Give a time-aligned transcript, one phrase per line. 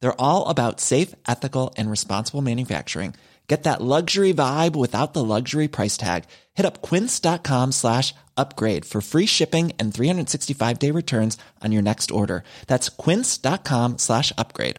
[0.00, 3.14] They're all about safe, ethical, and responsible manufacturing.
[3.48, 6.24] Get that luxury vibe without the luxury price tag.
[6.54, 12.10] Hit up quince.com slash upgrade for free shipping and 365 day returns on your next
[12.10, 12.44] order.
[12.66, 14.76] That's quince.com slash upgrade.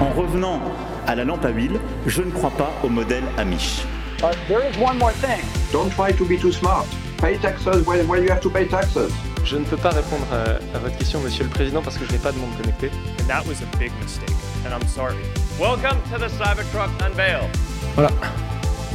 [0.00, 0.62] En revenant
[1.06, 3.84] à la lampe à huile, je ne crois pas au modèle Amish.
[4.22, 5.42] But there is one more thing.
[5.70, 6.86] Don't try to be too smart.
[7.18, 9.12] Pay taxes when, when you have to pay taxes.
[9.44, 12.12] Je ne peux pas répondre à, à votre question, Monsieur le Président, parce que je
[12.12, 12.90] n'ai pas de monde connecté.
[13.20, 14.30] And that was a big mistake,
[14.64, 15.16] and I'm sorry.
[15.58, 17.48] Welcome to the Cybertruck Unveil.
[17.94, 18.10] Voilà,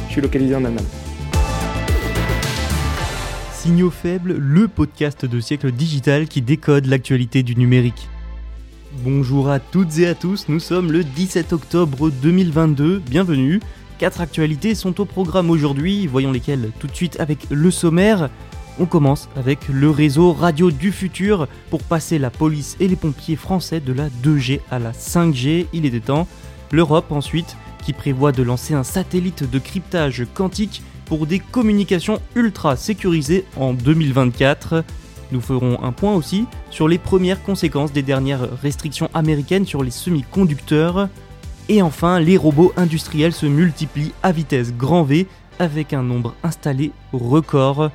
[0.06, 0.84] je suis localisé en Allemagne.
[3.52, 8.08] Signaux faibles, le podcast de siècle digital qui décode l'actualité du numérique.
[9.04, 13.60] Bonjour à toutes et à tous, nous sommes le 17 octobre 2022, bienvenue.
[13.98, 18.30] Quatre actualités sont au programme aujourd'hui, voyons lesquelles tout de suite avec le sommaire.
[18.78, 23.36] On commence avec le réseau radio du futur pour passer la police et les pompiers
[23.36, 26.28] français de la 2G à la 5G, il était temps.
[26.72, 32.76] L'Europe ensuite, qui prévoit de lancer un satellite de cryptage quantique pour des communications ultra
[32.76, 34.84] sécurisées en 2024.
[35.32, 39.90] Nous ferons un point aussi sur les premières conséquences des dernières restrictions américaines sur les
[39.90, 41.08] semi-conducteurs.
[41.68, 45.26] Et enfin, les robots industriels se multiplient à vitesse grand V
[45.58, 47.90] avec un nombre installé record.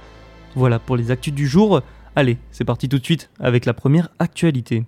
[0.55, 1.81] Voilà pour les actus du jour.
[2.15, 4.83] Allez, c'est parti tout de suite avec la première actualité.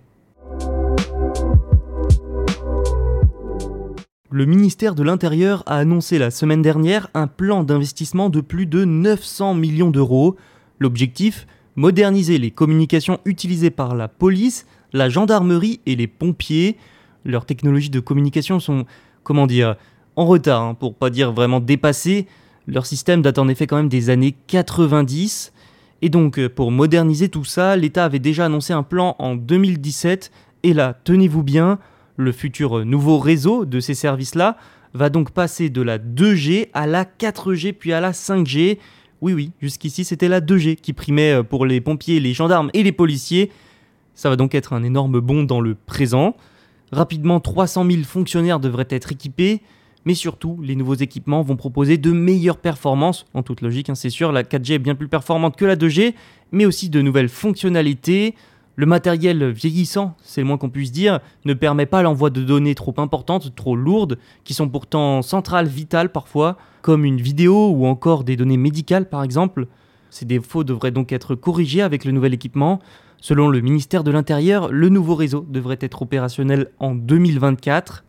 [4.30, 8.84] Le ministère de l'Intérieur a annoncé la semaine dernière un plan d'investissement de plus de
[8.84, 10.36] 900 millions d'euros.
[10.80, 16.78] L'objectif Moderniser les communications utilisées par la police, la gendarmerie et les pompiers.
[17.26, 18.86] Leurs technologies de communication sont,
[19.24, 19.76] comment dire,
[20.16, 22.28] en retard, hein, pour pas dire vraiment dépassées.
[22.68, 25.53] Leur système date en effet quand même des années 90.
[26.06, 30.32] Et donc, pour moderniser tout ça, l'État avait déjà annoncé un plan en 2017.
[30.64, 31.80] Et là, tenez-vous bien,
[32.18, 34.58] le futur nouveau réseau de ces services-là
[34.94, 38.80] va donc passer de la 2G à la 4G puis à la 5G.
[39.22, 42.92] Oui, oui, jusqu'ici c'était la 2G qui primait pour les pompiers, les gendarmes et les
[42.92, 43.50] policiers.
[44.14, 46.36] Ça va donc être un énorme bond dans le présent.
[46.92, 49.62] Rapidement, 300 000 fonctionnaires devraient être équipés.
[50.06, 53.26] Mais surtout, les nouveaux équipements vont proposer de meilleures performances.
[53.34, 56.14] En toute logique, hein, c'est sûr, la 4G est bien plus performante que la 2G,
[56.52, 58.36] mais aussi de nouvelles fonctionnalités.
[58.76, 62.76] Le matériel vieillissant, c'est le moins qu'on puisse dire, ne permet pas l'envoi de données
[62.76, 68.24] trop importantes, trop lourdes, qui sont pourtant centrales, vitales parfois, comme une vidéo ou encore
[68.24, 69.68] des données médicales par exemple.
[70.10, 72.80] Ces défauts devraient donc être corrigés avec le nouvel équipement.
[73.22, 78.04] Selon le ministère de l'Intérieur, le nouveau réseau devrait être opérationnel en 2024.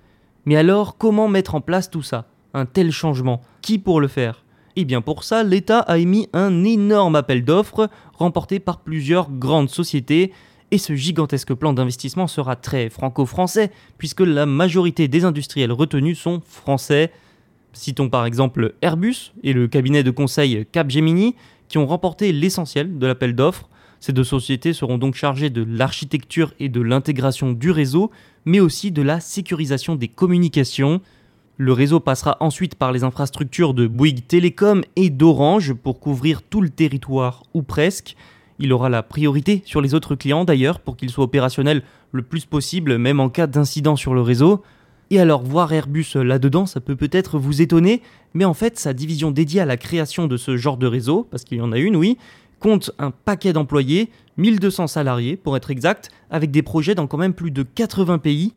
[0.47, 2.27] Mais alors, comment mettre en place tout ça?
[2.53, 4.44] Un tel changement Qui pour le faire?
[4.77, 9.71] Eh bien pour ça, l'État a émis un énorme appel d'offres remporté par plusieurs grandes
[9.71, 10.32] sociétés
[10.71, 16.41] et ce gigantesque plan d'investissement sera très franco-français, puisque la majorité des industriels retenus sont
[16.44, 17.12] français.
[17.72, 21.37] Citons par exemple Airbus et le cabinet de conseil Capgemini,
[21.69, 23.69] qui ont remporté l'essentiel de l'appel d'offres.
[24.00, 28.11] Ces deux sociétés seront donc chargées de l'architecture et de l'intégration du réseau,
[28.44, 31.00] mais aussi de la sécurisation des communications.
[31.56, 36.60] Le réseau passera ensuite par les infrastructures de Bouygues Télécom et d'Orange pour couvrir tout
[36.60, 38.16] le territoire ou presque.
[38.59, 41.82] Il aura la priorité sur les autres clients d'ailleurs pour qu'il soit opérationnel
[42.12, 44.62] le plus possible, même en cas d'incident sur le réseau.
[45.11, 48.00] Et alors voir Airbus là-dedans, ça peut peut-être vous étonner,
[48.32, 51.44] mais en fait sa division dédiée à la création de ce genre de réseau, parce
[51.44, 52.16] qu'il y en a une oui,
[52.64, 54.08] compte un paquet d'employés,
[54.38, 58.54] 1200 salariés pour être exact, avec des projets dans quand même plus de 80 pays.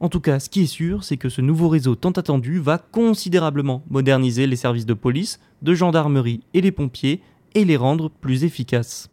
[0.00, 2.78] En tout cas, ce qui est sûr, c'est que ce nouveau réseau tant attendu va
[2.78, 7.20] considérablement moderniser les services de police, de gendarmerie et les pompiers,
[7.54, 9.10] et les rendre plus efficaces.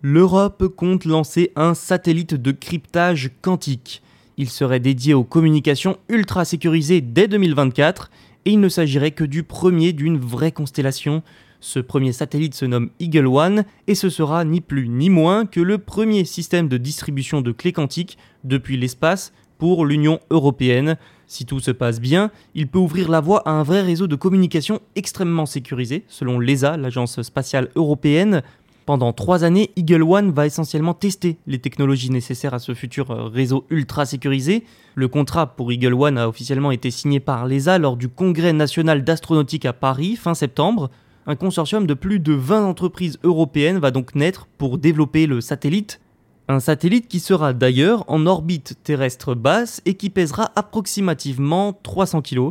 [0.00, 4.00] L'Europe compte lancer un satellite de cryptage quantique.
[4.38, 8.10] Il serait dédié aux communications ultra sécurisées dès 2024
[8.46, 11.22] et il ne s'agirait que du premier d'une vraie constellation.
[11.60, 15.60] Ce premier satellite se nomme Eagle One et ce sera ni plus ni moins que
[15.60, 20.96] le premier système de distribution de clés quantiques depuis l'espace pour l'Union européenne.
[21.26, 24.14] Si tout se passe bien, il peut ouvrir la voie à un vrai réseau de
[24.14, 28.42] communication extrêmement sécurisé, selon l'ESA, l'Agence spatiale européenne.
[28.86, 33.24] Pendant trois années, Eagle One va essentiellement tester les technologies nécessaires à ce futur euh,
[33.24, 34.62] réseau ultra sécurisé.
[34.94, 39.02] Le contrat pour Eagle One a officiellement été signé par l'ESA lors du Congrès national
[39.02, 40.88] d'astronautique à Paris fin septembre.
[41.26, 46.00] Un consortium de plus de 20 entreprises européennes va donc naître pour développer le satellite.
[46.46, 52.50] Un satellite qui sera d'ailleurs en orbite terrestre basse et qui pèsera approximativement 300 kg.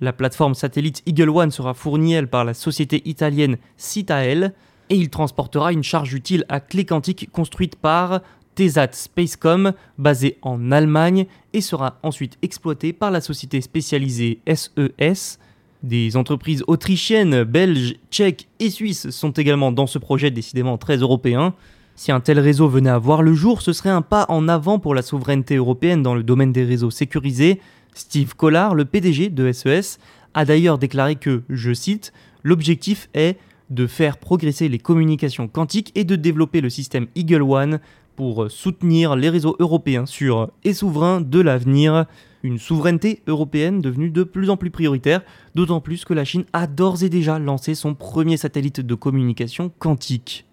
[0.00, 4.52] La plateforme satellite Eagle One sera fournie elle par la société italienne Citael
[4.90, 8.20] et il transportera une charge utile à clé quantique construite par
[8.54, 15.38] TESAT Spacecom, basée en Allemagne, et sera ensuite exploité par la société spécialisée SES.
[15.82, 21.54] Des entreprises autrichiennes, belges, tchèques et suisses sont également dans ce projet décidément très européen.
[21.96, 24.78] Si un tel réseau venait à voir le jour, ce serait un pas en avant
[24.78, 27.60] pour la souveraineté européenne dans le domaine des réseaux sécurisés.
[27.94, 29.98] Steve Collard, le PDG de SES,
[30.34, 32.12] a d'ailleurs déclaré que, je cite,
[32.42, 33.38] l'objectif est
[33.70, 37.80] de faire progresser les communications quantiques et de développer le système Eagle One
[38.14, 42.06] pour soutenir les réseaux européens sûrs et souverains de l'avenir.
[42.42, 45.22] Une souveraineté européenne devenue de plus en plus prioritaire,
[45.54, 49.72] d'autant plus que la Chine a d'ores et déjà lancé son premier satellite de communication
[49.78, 50.46] quantique.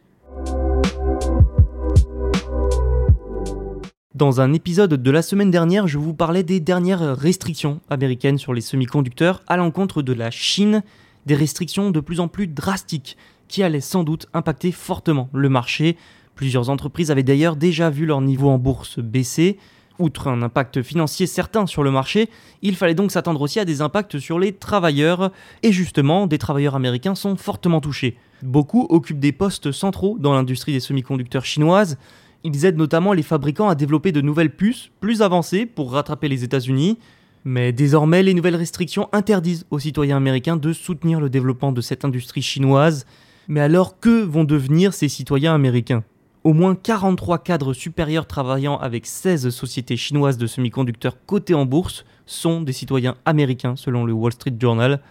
[4.16, 8.54] Dans un épisode de la semaine dernière, je vous parlais des dernières restrictions américaines sur
[8.54, 10.84] les semi-conducteurs à l'encontre de la Chine
[11.26, 13.18] des restrictions de plus en plus drastiques
[13.48, 15.98] qui allaient sans doute impacter fortement le marché.
[16.36, 19.58] Plusieurs entreprises avaient d'ailleurs déjà vu leur niveau en bourse baisser.
[20.00, 22.30] Outre un impact financier certain sur le marché,
[22.64, 25.32] il fallait donc s'attendre aussi à des impacts sur les travailleurs,
[25.62, 28.18] et justement, des travailleurs américains sont fortement touchés.
[28.42, 32.00] Beaucoup occupent des postes centraux dans l'industrie des semi-conducteurs chinoises.
[32.44, 36.44] Ils aident notamment les fabricants à développer de nouvelles puces plus avancées pour rattraper les
[36.44, 36.98] États-Unis.
[37.46, 42.06] Mais désormais, les nouvelles restrictions interdisent aux citoyens américains de soutenir le développement de cette
[42.06, 43.06] industrie chinoise.
[43.48, 46.04] Mais alors, que vont devenir ces citoyens américains?
[46.46, 52.06] Au moins 43 cadres supérieurs travaillant avec 16 sociétés chinoises de semi-conducteurs cotées en bourse
[52.26, 55.02] sont des citoyens américains selon le Wall Street Journal.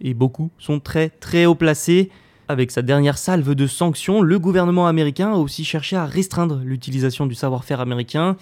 [0.00, 2.10] Et beaucoup sont très très haut placés.
[2.48, 7.26] Avec sa dernière salve de sanctions, le gouvernement américain a aussi cherché à restreindre l'utilisation
[7.26, 8.36] du savoir-faire américain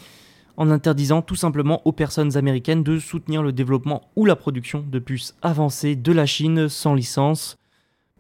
[0.57, 4.99] en interdisant tout simplement aux personnes américaines de soutenir le développement ou la production de
[4.99, 7.57] puces avancées de la Chine sans licence.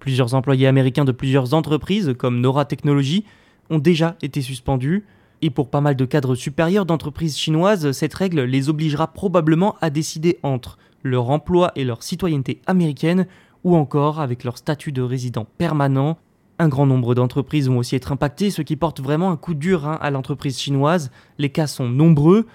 [0.00, 3.24] Plusieurs employés américains de plusieurs entreprises, comme Nora Technologies,
[3.70, 5.04] ont déjà été suspendus,
[5.42, 9.90] et pour pas mal de cadres supérieurs d'entreprises chinoises, cette règle les obligera probablement à
[9.90, 13.26] décider entre leur emploi et leur citoyenneté américaine,
[13.62, 16.18] ou encore avec leur statut de résident permanent,
[16.58, 19.86] un grand nombre d'entreprises vont aussi être impactées, ce qui porte vraiment un coup dur
[19.86, 21.10] hein, à l'entreprise chinoise.
[21.38, 22.46] Les cas sont nombreux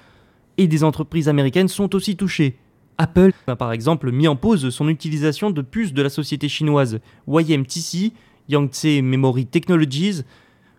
[0.57, 2.57] et des entreprises américaines sont aussi touchées.
[2.97, 6.99] Apple a par exemple mis en pause son utilisation de puces de la société chinoise
[7.27, 8.11] YMTC,
[8.49, 10.23] Yangtze Memory Technologies.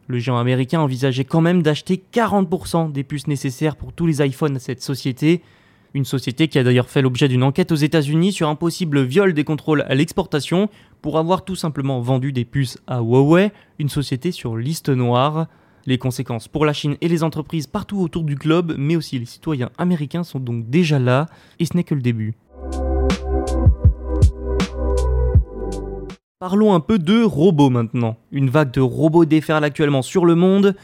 [0.06, 4.56] Le géant américain envisageait quand même d'acheter 40% des puces nécessaires pour tous les iPhones
[4.56, 5.42] à cette société.
[5.92, 9.34] Une société qui a d'ailleurs fait l'objet d'une enquête aux États-Unis sur un possible viol
[9.34, 10.68] des contrôles à l'exportation
[11.02, 13.50] pour avoir tout simplement vendu des puces à Huawei,
[13.80, 15.48] une société sur liste noire.
[15.86, 19.24] Les conséquences pour la Chine et les entreprises partout autour du globe, mais aussi les
[19.24, 21.26] citoyens américains sont donc déjà là,
[21.58, 22.34] et ce n'est que le début.
[26.38, 28.16] Parlons un peu de robots maintenant.
[28.30, 30.76] Une vague de robots déferle actuellement sur le monde,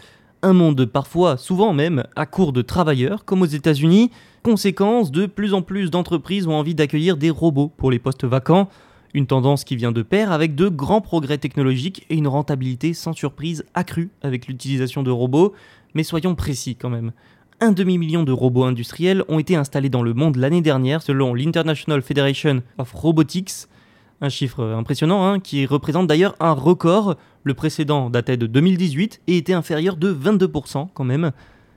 [0.42, 4.10] un monde parfois, souvent même, à court de travailleurs, comme aux États-Unis.
[4.42, 8.68] Conséquence, de plus en plus d'entreprises ont envie d'accueillir des robots pour les postes vacants.
[9.14, 13.12] Une tendance qui vient de pair avec de grands progrès technologiques et une rentabilité sans
[13.12, 15.54] surprise accrue avec l'utilisation de robots.
[15.94, 17.12] Mais soyons précis quand même.
[17.60, 22.02] Un demi-million de robots industriels ont été installés dans le monde l'année dernière selon l'International
[22.02, 23.66] Federation of Robotics.
[24.22, 27.16] Un chiffre impressionnant hein, qui représente d'ailleurs un record.
[27.44, 31.32] Le précédent datait de 2018 et était inférieur de 22% quand même.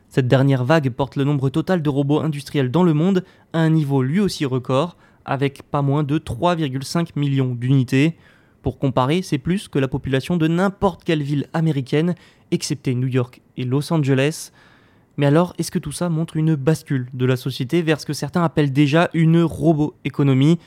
[0.07, 3.69] Cette dernière vague porte le nombre total de robots industriels dans le monde à un
[3.69, 8.15] niveau lui aussi record, avec pas moins de 3,5 millions d'unités.
[8.61, 12.15] Pour comparer, c'est plus que la population de n'importe quelle ville américaine,
[12.51, 14.51] excepté New York et Los Angeles.
[15.17, 18.13] Mais alors, est-ce que tout ça montre une bascule de la société vers ce que
[18.13, 20.57] certains appellent déjà une robot-économie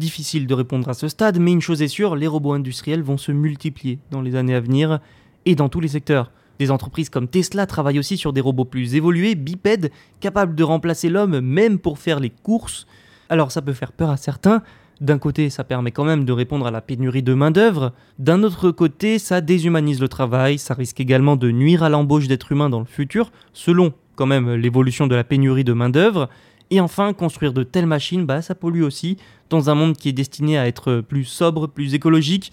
[0.00, 3.18] Difficile de répondre à ce stade, mais une chose est sûre, les robots industriels vont
[3.18, 4.98] se multiplier dans les années à venir
[5.44, 6.32] et dans tous les secteurs.
[6.58, 9.90] Des entreprises comme Tesla travaillent aussi sur des robots plus évolués, bipèdes,
[10.20, 12.86] capables de remplacer l'homme même pour faire les courses.
[13.28, 14.62] Alors ça peut faire peur à certains.
[15.02, 17.92] D'un côté, ça permet quand même de répondre à la pénurie de main-d'œuvre.
[18.18, 22.52] D'un autre côté, ça déshumanise le travail, ça risque également de nuire à l'embauche d'êtres
[22.52, 26.30] humains dans le futur, selon quand même l'évolution de la pénurie de main-d'œuvre.
[26.70, 29.16] Et enfin, construire de telles machines, bah, ça pollue aussi,
[29.50, 32.52] dans un monde qui est destiné à être plus sobre, plus écologique.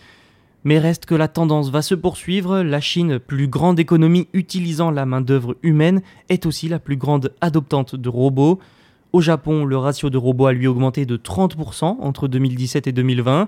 [0.64, 5.06] Mais reste que la tendance va se poursuivre, la Chine, plus grande économie utilisant la
[5.06, 8.60] main-d'œuvre humaine, est aussi la plus grande adoptante de robots.
[9.14, 13.48] Au Japon, le ratio de robots a lui augmenté de 30% entre 2017 et 2020.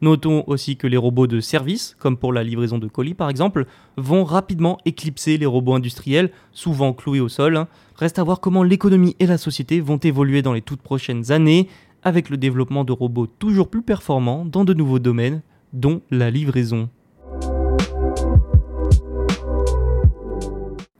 [0.00, 3.66] Notons aussi que les robots de service, comme pour la livraison de colis par exemple,
[3.96, 7.66] vont rapidement éclipser les robots industriels, souvent cloués au sol.
[7.96, 11.68] Reste à voir comment l'économie et la société vont évoluer dans les toutes prochaines années,
[12.04, 16.88] avec le développement de robots toujours plus performants dans de nouveaux domaines, dont la livraison.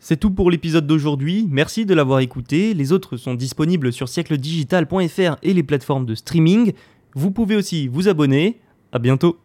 [0.01, 5.37] C'est tout pour l'épisode d'aujourd'hui, merci de l'avoir écouté, les autres sont disponibles sur siècledigital.fr
[5.43, 6.73] et les plateformes de streaming.
[7.15, 8.59] Vous pouvez aussi vous abonner,
[8.93, 9.39] à bientôt